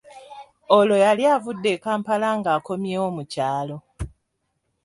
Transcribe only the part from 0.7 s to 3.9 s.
Olwo yali avudde e Kampala ng'akomyewo mu kyalo.